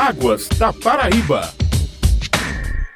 Águas 0.00 0.48
da 0.56 0.72
Paraíba. 0.72 1.52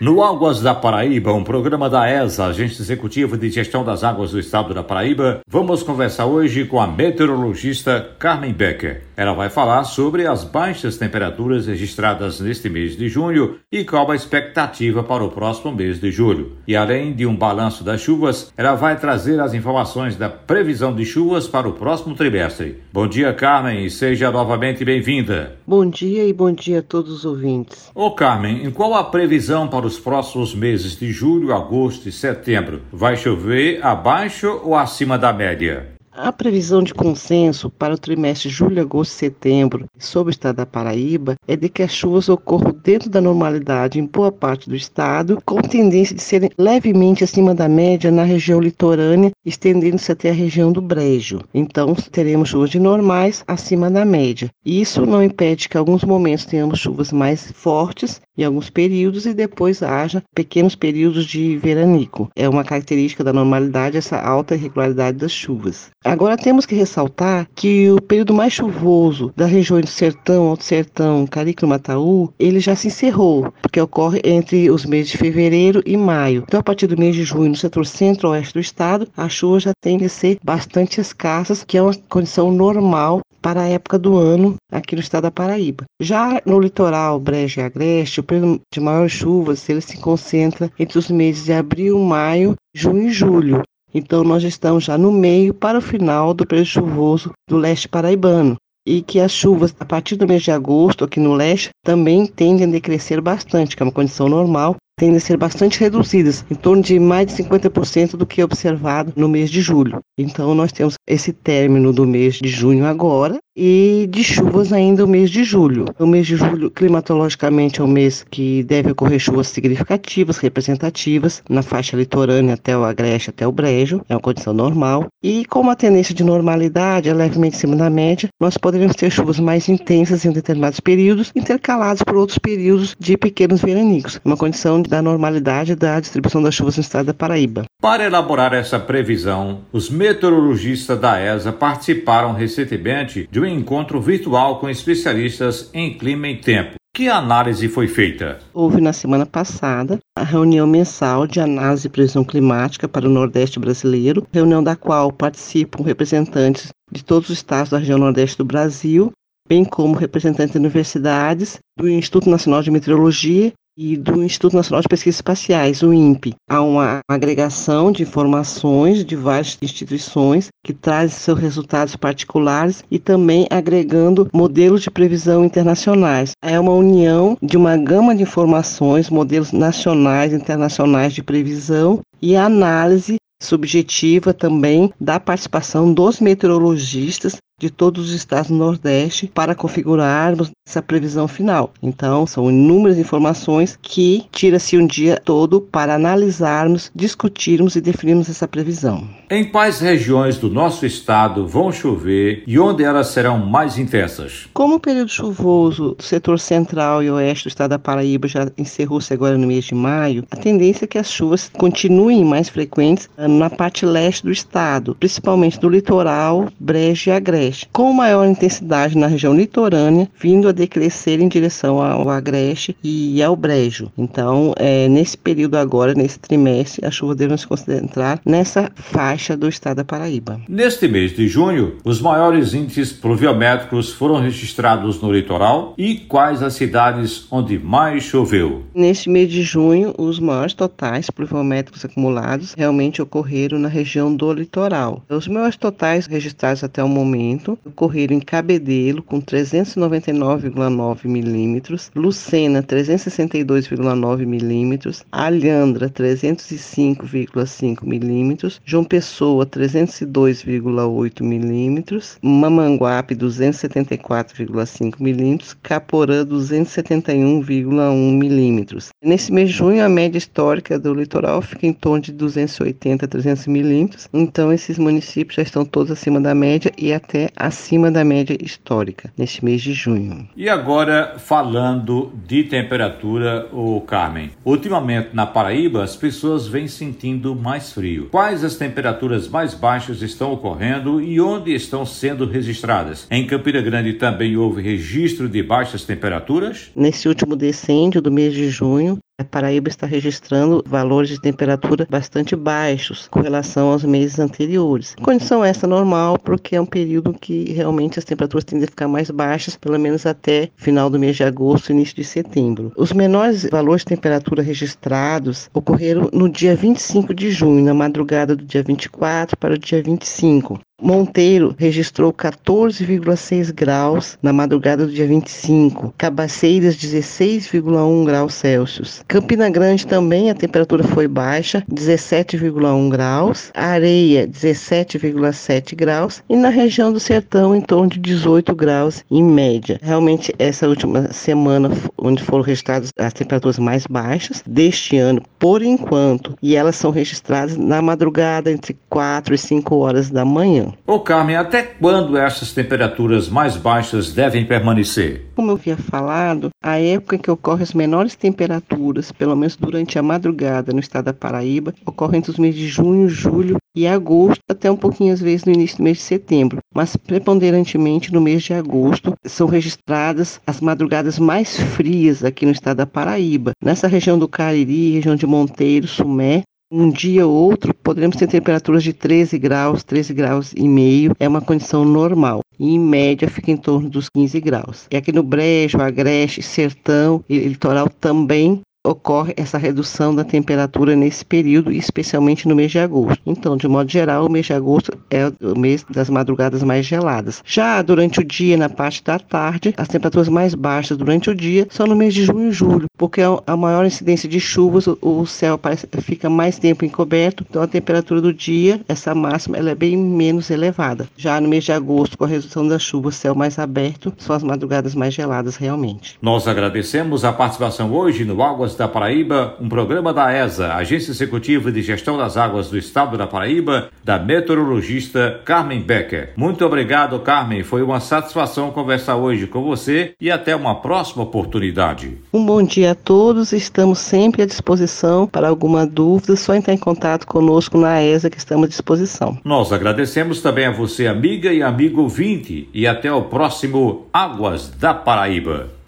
No 0.00 0.22
Águas 0.22 0.62
da 0.62 0.72
Paraíba, 0.72 1.32
um 1.32 1.42
programa 1.42 1.90
da 1.90 2.08
ESA, 2.08 2.46
Agência 2.46 2.80
Executiva 2.80 3.36
de 3.36 3.50
Gestão 3.50 3.84
das 3.84 4.05
Águas 4.05 4.30
do 4.30 4.39
Estado 4.39 4.73
da 4.73 4.84
Paraíba, 4.84 5.41
vamos 5.49 5.83
conversar 5.83 6.26
hoje 6.26 6.65
com 6.65 6.80
a 6.80 6.86
meteorologista 6.86 8.14
Carmen 8.20 8.52
Becker. 8.52 9.02
Ela 9.16 9.34
vai 9.34 9.50
falar 9.50 9.84
sobre 9.84 10.27
as 10.27 10.43
baixas 10.43 10.96
temperaturas 10.96 11.66
registradas 11.66 12.41
neste 12.41 12.68
mês 12.68 12.96
de 12.96 13.09
junho 13.09 13.57
e 13.70 13.84
qual 13.84 14.11
a 14.11 14.16
expectativa 14.16 15.02
para 15.02 15.23
o 15.23 15.30
próximo 15.30 15.73
mês 15.73 16.00
de 16.00 16.11
julho. 16.11 16.52
E 16.66 16.75
além 16.75 17.12
de 17.12 17.27
um 17.27 17.37
balanço 17.37 17.84
das 17.84 18.01
chuvas, 18.01 18.52
ela 18.56 18.75
vai 18.75 18.98
trazer 18.98 19.38
as 19.41 19.52
informações 19.52 20.16
da 20.16 20.30
previsão 20.30 20.95
de 20.95 21.05
chuvas 21.05 21.46
para 21.46 21.69
o 21.69 21.73
próximo 21.73 22.14
trimestre. 22.14 22.79
Bom 22.93 23.06
dia, 23.06 23.33
Carmen, 23.34 23.84
e 23.84 23.91
seja 23.91 24.30
novamente 24.30 24.84
bem-vinda. 24.84 25.56
Bom 25.66 25.88
dia 25.88 26.24
e 26.24 26.33
bom 26.33 26.52
dia 26.52 26.79
a 26.79 26.83
todos 26.83 27.12
os 27.12 27.24
ouvintes. 27.24 27.91
Ô 27.95 28.10
Carmen, 28.12 28.70
qual 28.70 28.95
a 28.95 29.05
previsão 29.05 29.69
para 29.69 29.87
os 29.87 29.98
próximos 29.98 30.55
meses 30.55 30.97
de 30.97 31.12
julho, 31.12 31.55
agosto 31.55 32.09
e 32.09 32.12
setembro? 32.12 32.83
Vai 32.91 33.16
chover 33.16 33.84
abaixo 33.84 34.60
ou 34.65 34.74
acima 34.74 35.19
da 35.19 35.33
média? 35.33 35.92
A 36.15 36.30
previsão 36.30 36.83
de 36.83 36.93
consenso 36.93 37.71
para 37.71 37.95
o 37.95 37.98
trimestre 37.98 38.51
julho, 38.51 38.83
agosto 38.83 39.12
e 39.12 39.16
setembro 39.16 39.87
sobre 39.98 40.30
o 40.30 40.34
estado 40.34 40.57
da 40.57 40.66
Paraíba 40.66 41.37
é 41.48 41.57
de 41.57 41.70
que 41.70 41.83
as 41.83 41.91
chuvas 41.91 42.29
ocorram 42.29 42.77
dentro 42.84 43.09
da 43.09 43.19
normalidade 43.19 43.98
em 43.98 44.05
boa 44.05 44.30
parte 44.30 44.69
do 44.69 44.77
estado, 44.77 45.39
com 45.47 45.62
tendência 45.62 46.15
de 46.15 46.20
serem 46.20 46.51
levemente 46.59 47.25
acima 47.25 47.55
da 47.55 47.67
média 47.67 48.11
na 48.11 48.25
região 48.25 48.61
litorânea, 48.61 49.30
estendendo-se 49.43 50.12
até 50.12 50.29
a 50.29 50.34
região 50.34 50.70
do 50.70 50.83
Brejo. 50.83 51.41
Então, 51.55 51.95
teremos 51.95 52.51
chuvas 52.51 52.69
de 52.69 52.79
normais 52.79 53.42
acima 53.47 53.91
da 53.91 54.05
média. 54.05 54.51
Isso 54.67 55.06
não 55.06 55.23
impede 55.23 55.67
que 55.67 55.79
em 55.79 55.81
alguns 55.81 56.05
momentos 56.05 56.45
tenhamos 56.45 56.79
chuvas 56.79 57.11
mais 57.11 57.51
fortes 57.53 58.20
em 58.36 58.45
alguns 58.45 58.70
períodos 58.70 59.27
e 59.27 59.34
depois 59.34 59.83
haja 59.83 60.22
pequenos 60.34 60.75
períodos 60.75 61.27
de 61.27 61.56
veranico. 61.56 62.30
É 62.34 62.48
uma 62.48 62.64
característica 62.64 63.24
da 63.24 63.33
normalidade 63.33 63.97
essa 63.97 64.19
alta 64.19 64.55
irregularidade 64.55 65.19
das 65.19 65.33
chuvas. 65.33 65.91
Agora 66.05 66.36
temos 66.36 66.66
que 66.66 66.74
ressaltar 66.74 67.48
que 67.55 67.91
o 67.91 68.00
período 68.00 68.34
mais 68.34 68.52
chuvoso 68.52 69.33
da 69.36 69.47
região 69.47 69.80
do 69.80 69.86
Sertão, 69.86 70.48
Alto 70.48 70.64
Sertão, 70.64 71.27
Carico 71.27 71.64
e 71.64 71.69
Mataú, 71.69 72.33
ele 72.39 72.61
já 72.61 72.74
se 72.74 72.89
encerrou, 72.89 73.52
porque 73.61 73.80
ocorre 73.80 74.20
entre 74.24 74.70
os 74.70 74.84
meses 74.84 75.12
de 75.12 75.19
fevereiro 75.19 75.83
e 75.86 75.96
maio. 75.96 76.44
Então, 76.46 76.61
a 76.61 76.62
partir 76.62 76.86
do 76.86 76.98
mês 76.98 77.14
de 77.14 77.24
junho, 77.24 77.50
no 77.50 77.56
setor 77.56 77.86
centro-oeste 77.86 78.55
do 78.55 78.61
estado, 78.61 79.08
as 79.17 79.33
chuvas 79.33 79.64
já 79.64 79.72
tendem 79.80 80.06
a 80.06 80.11
ser 80.11 80.39
bastante 80.42 81.00
escassas, 81.00 81.64
que 81.64 81.78
é 81.78 81.83
uma 81.83 81.94
condição 82.08 82.50
normal 82.50 83.20
para 83.43 83.62
a 83.62 83.69
época 83.69 83.98
do 83.98 84.17
ano 84.17 84.55
aqui 84.71 84.95
no 84.95 85.03
estado 85.03 85.25
da 85.25 85.31
Paraíba. 85.31 85.85
Já 86.01 86.41
no 86.47 86.61
litoral 86.61 87.19
Brejo 87.19 87.61
e 87.61 87.65
Agreste, 87.65 88.21
o 88.21 88.23
período 88.23 88.61
de 88.73 88.81
maior 88.81 89.09
chuvas 89.09 89.69
ele 89.69 89.81
se 89.81 89.98
concentra 89.98 90.71
entre 90.79 90.98
os 90.98 91.11
meses 91.11 91.45
de 91.45 91.53
abril, 91.53 91.98
maio, 91.98 92.55
junho 92.75 93.09
e 93.09 93.13
julho. 93.13 93.63
Então 93.93 94.25
nós 94.25 94.43
estamos 94.45 94.85
já 94.85 94.97
no 94.97 95.13
meio 95.13 95.53
para 95.53 95.79
o 95.79 95.83
final 95.83 96.33
do 96.33 96.47
período 96.47 96.67
chuvoso 96.67 97.33
do 97.48 97.57
leste 97.59 97.89
paraibano 97.89 98.57
e 98.87 99.03
que 99.03 99.20
as 99.20 99.33
chuvas 99.33 99.75
a 99.79 99.85
partir 99.85 100.17
do 100.17 100.27
mês 100.27 100.43
de 100.43 100.51
agosto 100.51 101.05
aqui 101.05 101.20
no 101.20 101.35
leste 101.35 101.70
também 101.85 102.27
tendem 102.27 102.67
a 102.67 102.70
decrescer 102.70 103.20
bastante, 103.20 103.77
que 103.77 103.83
é 103.83 103.87
uma 103.87 103.93
condição 103.93 104.29
normal, 104.29 104.77
tendem 104.98 105.17
a 105.17 105.20
ser 105.20 105.37
bastante 105.37 105.79
reduzidas, 105.81 106.45
em 106.51 106.55
torno 106.55 106.83
de 106.83 106.98
mais 106.98 107.27
de 107.27 107.43
50% 107.43 108.17
do 108.17 108.27
que 108.27 108.41
é 108.41 108.45
observado 108.45 109.13
no 109.17 109.29
mês 109.29 109.51
de 109.51 109.61
julho. 109.61 110.01
Então 110.18 110.55
nós 110.55 110.72
temos 110.72 110.94
esse 111.06 111.32
término 111.32 111.92
do 111.92 112.06
mês 112.06 112.34
de 112.34 112.48
junho 112.48 112.84
agora 112.84 113.38
e 113.56 114.08
de 114.10 114.24
chuvas 114.24 114.72
ainda 114.72 115.05
o 115.05 115.08
mês 115.08 115.30
de 115.30 115.44
julho. 115.44 115.86
O 115.98 116.06
mês 116.06 116.27
de 116.27 116.36
julho, 116.36 116.70
climatologicamente, 116.70 117.80
é 117.80 117.84
um 117.84 117.88
mês 117.88 118.24
que 118.30 118.62
deve 118.62 118.90
ocorrer 118.90 119.18
chuvas 119.18 119.48
significativas, 119.48 120.38
representativas, 120.38 121.42
na 121.48 121.62
faixa 121.62 121.96
litorânea 121.96 122.55
até 122.55 122.77
o 122.77 122.84
Agreste, 122.84 123.30
até 123.30 123.46
o 123.46 123.52
Brejo, 123.52 124.02
é 124.08 124.14
uma 124.14 124.20
condição 124.20 124.52
normal. 124.52 125.06
E 125.22 125.45
com 125.46 125.61
uma 125.61 125.77
tendência 125.77 126.14
de 126.14 126.24
normalidade, 126.24 127.08
é 127.08 127.14
levemente 127.14 127.56
acima 127.56 127.77
da 127.77 127.90
média, 127.90 128.28
nós 128.40 128.56
poderemos 128.56 128.96
ter 128.96 129.10
chuvas 129.10 129.38
mais 129.38 129.68
intensas 129.68 130.24
em 130.24 130.32
determinados 130.32 130.80
períodos, 130.80 131.30
intercalados 131.34 132.02
por 132.02 132.16
outros 132.16 132.38
períodos 132.38 132.96
de 132.98 133.16
pequenos 133.16 133.60
veranicos, 133.60 134.20
uma 134.24 134.36
condição 134.36 134.80
da 134.80 135.02
normalidade 135.02 135.74
da 135.74 136.00
distribuição 136.00 136.42
das 136.42 136.54
chuvas 136.54 136.76
no 136.76 136.82
estado 136.82 137.06
da 137.06 137.14
Paraíba. 137.14 137.64
Para 137.80 138.04
elaborar 138.04 138.54
essa 138.54 138.78
previsão, 138.78 139.60
os 139.72 139.90
meteorologistas 140.02 140.98
da 140.98 141.20
ESA 141.20 141.52
participaram 141.52 142.32
recentemente 142.32 143.28
de 143.30 143.38
um 143.38 143.46
encontro 143.46 144.00
virtual 144.00 144.58
com 144.58 144.68
especialistas 144.68 145.70
em 145.72 145.96
clima 145.96 146.26
e 146.26 146.38
tempo. 146.38 146.74
Que 146.92 147.08
análise 147.08 147.68
foi 147.68 147.86
feita? 147.86 148.40
Houve 148.52 148.80
na 148.80 148.92
semana 148.92 149.24
passada 149.24 150.00
a 150.18 150.24
reunião 150.24 150.66
mensal 150.66 151.24
de 151.24 151.38
análise 151.38 151.86
e 151.86 151.90
previsão 151.90 152.24
climática 152.24 152.88
para 152.88 153.06
o 153.06 153.10
Nordeste 153.10 153.60
brasileiro, 153.60 154.26
reunião 154.32 154.62
da 154.62 154.74
qual 154.74 155.12
participam 155.12 155.84
representantes 155.84 156.70
de 156.90 157.04
todos 157.04 157.30
os 157.30 157.36
estados 157.36 157.70
da 157.70 157.78
região 157.78 157.96
Nordeste 157.96 158.38
do 158.38 158.44
Brasil, 158.44 159.12
bem 159.48 159.64
como 159.64 159.94
representantes 159.94 160.52
de 160.52 160.58
universidades, 160.58 161.60
do 161.78 161.88
Instituto 161.88 162.28
Nacional 162.28 162.60
de 162.60 162.72
Meteorologia 162.72 163.52
e 163.76 163.96
do 163.96 164.22
Instituto 164.22 164.56
Nacional 164.56 164.82
de 164.82 164.88
Pesquisas 164.88 165.18
Espaciais, 165.18 165.82
o 165.82 165.92
INPE. 165.92 166.34
Há 166.48 166.60
uma 166.60 167.00
agregação 167.08 167.90
de 167.90 168.02
informações 168.02 169.04
de 169.04 169.16
várias 169.16 169.56
instituições 169.62 170.48
que 170.64 170.72
trazem 170.72 171.18
seus 171.18 171.38
resultados 171.38 171.96
particulares 171.96 172.84
e 172.90 172.98
também 172.98 173.46
agregando 173.50 174.28
modelos 174.32 174.82
de 174.82 174.90
previsão 174.90 175.44
internacionais. 175.44 176.32
É 176.42 176.58
uma 176.58 176.72
união 176.72 177.36
de 177.42 177.56
uma 177.56 177.76
gama 177.76 178.14
de 178.14 178.22
informações, 178.22 179.10
modelos 179.10 179.52
nacionais 179.52 180.32
e 180.32 180.36
internacionais 180.36 181.12
de 181.14 181.22
previsão 181.22 182.00
e 182.20 182.36
análise 182.36 183.16
subjetiva 183.42 184.32
também 184.32 184.92
da 185.00 185.18
participação 185.18 185.92
dos 185.92 186.20
meteorologistas 186.20 187.36
de 187.62 187.70
todos 187.70 188.06
os 188.08 188.12
estados 188.12 188.50
do 188.50 188.56
Nordeste 188.56 189.30
para 189.32 189.54
configurarmos 189.54 190.50
essa 190.66 190.82
previsão 190.82 191.28
final. 191.28 191.72
Então, 191.80 192.26
são 192.26 192.50
inúmeras 192.50 192.98
informações 192.98 193.78
que 193.80 194.24
tira-se 194.32 194.76
um 194.76 194.84
dia 194.84 195.20
todo 195.24 195.60
para 195.60 195.94
analisarmos, 195.94 196.90
discutirmos 196.92 197.76
e 197.76 197.80
definirmos 197.80 198.28
essa 198.28 198.48
previsão. 198.48 199.08
Em 199.30 199.44
quais 199.44 199.78
regiões 199.78 200.38
do 200.38 200.50
nosso 200.50 200.84
estado 200.84 201.46
vão 201.46 201.70
chover 201.70 202.42
e 202.48 202.58
onde 202.58 202.82
elas 202.82 203.08
serão 203.08 203.38
mais 203.38 203.78
intensas? 203.78 204.48
Como 204.52 204.74
o 204.74 204.80
período 204.80 205.10
chuvoso 205.10 205.94
do 205.94 206.02
setor 206.02 206.40
central 206.40 207.00
e 207.00 207.10
oeste 207.10 207.44
do 207.44 207.48
estado 207.48 207.70
da 207.70 207.78
Paraíba 207.78 208.26
já 208.26 208.50
encerrou-se 208.58 209.12
agora 209.12 209.38
no 209.38 209.46
mês 209.46 209.66
de 209.66 209.74
maio, 209.74 210.24
a 210.32 210.36
tendência 210.36 210.84
é 210.84 210.88
que 210.88 210.98
as 210.98 211.12
chuvas 211.12 211.48
continuem 211.56 212.24
mais 212.24 212.48
frequentes 212.48 213.08
na 213.16 213.48
parte 213.48 213.86
leste 213.86 214.24
do 214.24 214.32
estado, 214.32 214.96
principalmente 214.98 215.60
do 215.60 215.68
litoral, 215.68 216.48
brejo 216.58 217.10
e 217.10 217.12
agreste 217.12 217.51
Agreste, 217.52 217.68
com 217.72 217.92
maior 217.92 218.26
intensidade 218.26 218.96
na 218.96 219.06
região 219.06 219.34
litorânea, 219.34 220.08
vindo 220.18 220.48
a 220.48 220.52
decrescer 220.52 221.20
em 221.20 221.28
direção 221.28 221.80
ao 221.80 222.08
Agreste 222.08 222.76
e 222.82 223.22
ao 223.22 223.36
Brejo. 223.36 223.92
Então, 223.96 224.54
é, 224.56 224.88
nesse 224.88 225.16
período 225.16 225.56
agora, 225.56 225.94
nesse 225.94 226.18
trimestre, 226.18 226.84
as 226.84 226.94
chuvas 226.94 227.16
devem 227.16 227.36
se 227.36 227.46
concentrar 227.46 228.20
nessa 228.24 228.70
faixa 228.74 229.36
do 229.36 229.48
estado 229.48 229.76
da 229.76 229.84
Paraíba. 229.84 230.40
Neste 230.48 230.88
mês 230.88 231.14
de 231.14 231.28
junho, 231.28 231.76
os 231.84 232.00
maiores 232.00 232.54
índices 232.54 232.92
pluviométricos 232.92 233.92
foram 233.92 234.20
registrados 234.20 235.00
no 235.00 235.12
litoral 235.12 235.74
e 235.76 235.96
quais 235.96 236.42
as 236.42 236.54
cidades 236.54 237.26
onde 237.30 237.58
mais 237.58 238.04
choveu? 238.04 238.62
Neste 238.74 239.08
mês 239.08 239.30
de 239.30 239.42
junho, 239.42 239.94
os 239.98 240.19
maiores 240.19 240.54
totais 240.54 241.10
pluviométricos 241.10 241.84
acumulados 241.84 242.54
realmente 242.54 243.00
ocorreram 243.00 243.58
na 243.58 243.69
região 243.69 244.14
do 244.14 244.32
litoral. 244.32 245.02
Os 245.08 245.26
maiores 245.28 245.56
totais 245.56 246.06
registrados 246.06 246.62
até 246.64 246.82
o 246.82 246.88
momento 246.88 247.41
ocorreram 247.50 248.14
em 248.16 248.20
Cabedelo, 248.20 249.03
com 249.03 249.20
399,9 249.20 251.06
milímetros, 251.06 251.90
Lucena, 251.94 252.62
362,9 252.62 254.25
milímetros, 254.26 255.05
Alhandra, 255.11 255.90
305,5 255.90 257.84
milímetros, 257.84 258.61
João 258.64 258.84
Pessoa, 258.84 259.44
302,8 259.46 261.22
milímetros, 261.22 262.19
Mamanguape, 262.22 263.14
274,5 263.14 265.00
milímetros, 265.00 265.56
Caporã, 265.62 266.25
271,1 266.25 268.16
milímetros. 268.16 268.90
Nesse 269.02 269.32
mês 269.32 269.50
de 269.50 269.56
junho, 269.56 269.84
a 269.84 269.88
média 269.88 270.19
histórica 270.19 270.78
do 270.78 270.94
litoral 270.94 271.43
fica 271.43 271.66
em 271.66 271.72
torno 271.72 272.00
de 272.00 272.12
280 272.12 273.05
a 273.05 273.08
300 273.08 273.46
milímetros, 273.46 274.08
então 274.12 274.52
esses 274.52 274.78
municípios 274.78 275.37
já 275.37 275.43
estão 275.43 275.64
todos 275.64 275.90
acima 275.90 276.20
da 276.20 276.34
média 276.34 276.72
e 276.76 276.93
até 276.93 277.31
acima 277.37 277.90
da 277.90 278.05
média 278.05 278.37
histórica 278.40 279.12
neste 279.17 279.44
mês 279.44 279.62
de 279.62 279.73
junho. 279.73 280.29
E 280.37 280.49
agora, 280.49 281.17
falando 281.19 282.12
de 282.26 282.44
temperatura, 282.44 283.49
o 283.52 283.81
Carmen. 283.81 284.31
Ultimamente 284.44 285.11
na 285.12 285.26
Paraíba, 285.26 285.82
as 285.82 285.96
pessoas 285.96 286.46
vêm 286.46 286.69
sentindo 286.69 287.34
mais 287.34 287.73
frio. 287.73 288.08
Quais 288.11 288.44
as 288.44 288.56
temperaturas 288.56 289.29
mais 289.29 289.55
baixas 289.55 290.02
estão 290.02 290.32
ocorrendo 290.32 291.00
e 291.00 291.20
onde 291.20 291.55
estão 291.55 291.84
sendo 291.84 292.26
registradas? 292.26 293.06
Em 293.11 293.26
Campina 293.26 293.61
Grande 293.61 293.94
também 293.94 294.37
houve 294.37 294.62
registro 294.62 295.28
de 295.28 295.43
baixas 295.43 295.85
temperaturas? 295.85 296.70
Nesse 296.75 297.08
último 297.08 297.37
descende 297.37 298.00
do 298.00 298.11
mês 298.11 298.35
de 298.35 298.49
junho, 298.50 298.99
a 299.22 299.24
Paraíba 299.24 299.69
está 299.69 299.86
registrando 299.86 300.62
valores 300.66 301.08
de 301.08 301.20
temperatura 301.20 301.86
bastante 301.88 302.36
baixos 302.36 303.08
com 303.08 303.20
relação 303.20 303.70
aos 303.70 303.84
meses 303.84 304.19
anteriores. 304.19 304.94
Condição 305.00 305.44
essa 305.44 305.66
normal, 305.66 306.19
porque 306.19 306.56
é 306.56 306.60
um 306.60 306.66
período 306.66 307.14
que 307.14 307.52
realmente 307.52 307.98
as 307.98 308.04
temperaturas 308.04 308.44
tendem 308.44 308.64
a 308.64 308.69
ficar 308.69 308.88
mais 308.88 309.10
baixas, 309.10 309.56
pelo 309.56 309.78
menos 309.78 310.04
até 310.04 310.50
final 310.56 310.90
do 310.90 310.98
mês 310.98 311.16
de 311.16 311.24
agosto 311.24 311.72
início 311.72 311.96
de 311.96 312.04
setembro. 312.04 312.72
Os 312.76 312.92
menores 312.92 313.48
valores 313.50 313.82
de 313.82 313.86
temperatura 313.86 314.42
registrados 314.42 315.48
ocorreram 315.54 316.10
no 316.12 316.28
dia 316.28 316.54
25 316.54 317.14
de 317.14 317.30
junho, 317.30 317.64
na 317.64 317.75
madrugada 317.75 318.36
do 318.36 318.44
dia 318.44 318.62
24 318.62 319.36
para 319.36 319.54
o 319.54 319.58
dia 319.58 319.82
25. 319.82 320.60
Monteiro 320.82 321.55
registrou 321.56 322.12
14,6 322.12 323.52
graus 323.52 324.19
na 324.20 324.32
madrugada 324.32 324.84
do 324.84 324.93
dia 324.93 325.06
25, 325.06 325.94
Cabaceiras 325.96 326.76
16,1 326.76 328.05
graus 328.05 328.34
Celsius. 328.34 329.05
Campina 329.06 329.49
Grande 329.49 329.87
também 329.87 330.29
a 330.29 330.34
temperatura 330.34 330.82
foi 330.82 331.06
baixa, 331.06 331.62
17,1 331.73 332.88
graus, 332.88 333.52
Areia 333.55 334.26
17,7 334.26 335.76
graus 335.76 336.20
e 336.29 336.34
na 336.34 336.49
região 336.49 336.93
do 336.93 336.99
Sertão 336.99 337.55
em 337.55 337.61
torno 337.61 337.90
de 337.90 338.00
18 338.00 338.52
graus 338.52 339.05
em 339.08 339.23
média. 339.23 339.78
Realmente 339.81 340.35
essa 340.37 340.69
última 340.69 341.12
semana 341.12 341.70
onde 341.96 342.25
foram 342.25 342.43
registradas 342.43 342.90
as 342.99 343.12
temperaturas 343.12 343.58
mais 343.58 343.87
baixas 343.87 344.43
deste 344.44 344.96
ano 344.96 345.23
por 345.38 345.62
enquanto, 345.62 346.37
e 346.43 346.56
elas 346.56 346.75
são 346.75 346.90
registradas 346.90 347.56
na 347.56 347.81
madrugada 347.81 348.50
entre 348.50 348.76
4 348.88 349.35
e 349.35 349.38
5 349.38 349.76
horas 349.76 350.11
da 350.11 350.25
manhã. 350.25 350.71
Ô 350.86 351.00
Carmen, 351.00 351.36
até 351.36 351.62
quando 351.62 352.16
essas 352.16 352.52
temperaturas 352.52 353.28
mais 353.28 353.56
baixas 353.56 354.12
devem 354.12 354.44
permanecer? 354.44 355.26
Como 355.34 355.50
eu 355.50 355.54
havia 355.54 355.76
falado, 355.76 356.50
a 356.62 356.78
época 356.78 357.16
em 357.16 357.19
que 357.19 357.30
ocorrem 357.30 357.62
as 357.62 357.72
menores 357.72 358.14
temperaturas, 358.14 359.12
pelo 359.12 359.36
menos 359.36 359.56
durante 359.56 359.98
a 359.98 360.02
madrugada 360.02 360.72
no 360.72 360.80
estado 360.80 361.06
da 361.06 361.12
Paraíba, 361.14 361.74
ocorre 361.86 362.19
entre 362.19 362.30
os 362.30 362.38
meses 362.38 362.58
de 362.58 362.69
junho, 362.69 363.08
julho 363.08 363.56
e 363.74 363.86
agosto, 363.86 364.40
até 364.50 364.70
um 364.70 364.76
pouquinho 364.76 365.14
às 365.14 365.20
vezes 365.20 365.44
no 365.44 365.52
início 365.52 365.78
do 365.78 365.84
mês 365.84 365.98
de 365.98 366.02
setembro. 366.02 366.58
Mas 366.75 366.96
preponderantemente 366.96 368.12
no 368.12 368.20
mês 368.20 368.42
de 368.42 368.52
agosto 368.52 369.14
são 369.25 369.46
registradas 369.46 370.40
as 370.46 370.60
madrugadas 370.60 371.18
mais 371.18 371.58
frias 371.58 372.22
aqui 372.25 372.44
no 372.44 372.52
estado 372.52 372.78
da 372.78 372.86
Paraíba. 372.86 373.52
Nessa 373.62 373.88
região 373.88 374.18
do 374.18 374.28
Cariri, 374.28 374.92
região 374.92 375.16
de 375.16 375.26
Monteiro, 375.26 375.86
Sumé, 375.86 376.42
um 376.72 376.90
dia 376.90 377.26
ou 377.26 377.32
outro 377.32 377.74
poderemos 377.74 378.16
ter 378.16 378.26
temperaturas 378.26 378.82
de 378.82 378.94
13 378.94 379.38
graus, 379.38 379.84
13 379.84 380.14
graus 380.14 380.52
e 380.56 380.66
meio, 380.66 381.14
é 381.20 381.28
uma 381.28 381.42
condição 381.42 381.84
normal. 381.84 382.40
E 382.58 382.74
em 382.74 382.78
média 382.80 383.28
fica 383.28 383.50
em 383.50 383.56
torno 383.56 383.90
dos 383.90 384.08
15 384.08 384.40
graus. 384.40 384.86
E 384.90 384.96
aqui 384.96 385.12
no 385.12 385.22
Brejo, 385.22 385.80
Agreste, 385.80 386.42
Sertão 386.42 387.22
e 387.28 387.38
Litoral 387.38 387.88
também 388.00 388.62
ocorre 388.84 389.32
essa 389.37 389.58
redução 389.58 390.14
da 390.14 390.25
temperatura 390.25 390.96
nesse 390.96 391.25
período, 391.25 391.70
especialmente 391.70 392.49
no 392.49 392.56
mês 392.56 392.73
de 392.73 392.79
agosto. 392.79 393.23
Então, 393.25 393.56
de 393.56 393.69
modo 393.69 393.90
geral, 393.90 394.26
o 394.26 394.31
mês 394.31 394.46
de 394.46 394.52
agosto 394.52 394.93
é 395.11 395.32
o 395.40 395.58
mês 395.58 395.84
das 395.88 396.11
madrugadas 396.11 396.62
mais 396.62 396.84
geladas. 396.84 397.43
Já 397.44 397.81
durante 397.81 398.20
o 398.20 398.25
dia, 398.25 398.56
na 398.56 398.69
parte 398.69 399.02
da 399.05 399.19
tarde, 399.19 399.73
as 399.76 399.88
temperaturas 399.88 400.29
mais 400.29 400.55
baixas 400.55 400.99
durante 400.99 401.31
o 401.31 401.34
dia 401.34 401.67
são 401.70 401.87
no 401.87 401.94
mês 401.94 402.12
de 402.12 402.25
junho 402.25 402.49
e 402.49 402.52
julho, 402.52 402.87
porque 402.96 403.20
é 403.20 403.25
a 403.46 403.56
maior 403.56 403.87
incidência 403.87 404.29
de 404.29 404.40
chuvas, 404.40 404.87
o 404.87 405.26
céu 405.26 405.58
fica 406.00 406.28
mais 406.28 406.58
tempo 406.58 406.85
encoberto, 406.85 407.46
então 407.49 407.62
a 407.62 407.69
temperatura 407.69 408.20
do 408.20 408.32
dia, 408.32 408.81
essa 408.88 409.14
máxima, 409.14 409.56
ela 409.56 409.70
é 409.70 409.75
bem 409.75 409.96
menos 409.96 410.50
elevada. 410.50 411.08
Já 411.17 411.40
no 411.40 411.49
mês 411.49 411.64
de 411.64 411.73
agosto, 411.73 412.19
com 412.19 412.25
a 412.25 412.28
redução 412.28 412.67
da 412.67 412.78
chuva, 412.78 413.08
o 413.08 413.12
céu 413.12 413.35
mais 413.35 413.58
aberto, 413.58 414.12
são 414.19 414.35
as 414.35 414.43
madrugadas 414.43 414.94
mais 414.94 415.14
geladas 415.14 415.56
realmente. 415.56 416.19
Nós 416.20 416.49
agradecemos 416.49 417.25
a 417.25 417.32
participação 417.32 417.93
hoje 417.93 418.25
no 418.25 418.43
Águas 418.72 418.76
da 418.76 418.88
Paraíba, 418.88 419.54
um 419.60 419.69
programa 419.69 420.12
da 420.12 420.32
ESA, 420.32 420.74
Agência 420.74 421.10
Executiva 421.10 421.70
de 421.70 421.82
Gestão 421.82 422.16
das 422.16 422.36
Águas 422.36 422.69
do 422.69 422.78
Estado 422.78 423.19
da 423.19 423.26
Paraíba, 423.26 423.88
da 424.04 424.19
meteorologista 424.19 425.40
Carmen 425.44 425.80
Becker. 425.80 426.30
Muito 426.36 426.64
obrigado, 426.64 427.19
Carmen. 427.20 427.62
Foi 427.62 427.82
uma 427.82 428.00
satisfação 428.00 428.70
conversar 428.70 429.16
hoje 429.16 429.46
com 429.46 429.62
você 429.62 430.14
e 430.20 430.30
até 430.30 430.54
uma 430.56 430.76
próxima 430.76 431.22
oportunidade. 431.22 432.19
Um 432.32 432.44
bom 432.44 432.62
dia 432.62 432.92
a 432.92 432.94
todos. 432.94 433.52
Estamos 433.52 433.98
sempre 433.98 434.42
à 434.42 434.46
disposição 434.46 435.26
para 435.26 435.48
alguma 435.48 435.86
dúvida, 435.86 436.36
só 436.36 436.54
entrar 436.54 436.75
em 436.75 436.78
contato 436.78 437.26
conosco 437.26 437.76
na 437.78 438.02
ESA 438.02 438.30
que 438.30 438.38
estamos 438.38 438.66
à 438.66 438.68
disposição. 438.68 439.38
Nós 439.44 439.72
agradecemos 439.72 440.40
também 440.40 440.66
a 440.66 440.70
você, 440.70 441.06
amiga 441.06 441.52
e 441.52 441.62
amigo 441.62 442.02
ouvinte, 442.02 442.68
e 442.72 442.86
até 442.86 443.12
o 443.12 443.22
próximo 443.22 444.06
Águas 444.12 444.70
da 444.70 444.94
Paraíba. 444.94 445.81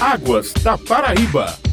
Águas 0.00 0.52
da 0.62 0.78
Paraíba. 0.78 1.67